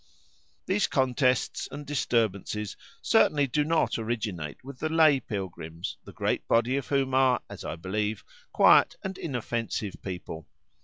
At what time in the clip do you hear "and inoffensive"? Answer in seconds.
9.03-10.01